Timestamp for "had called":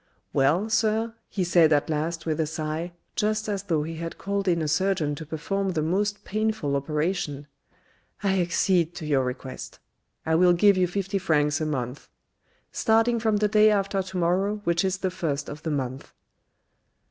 3.97-4.47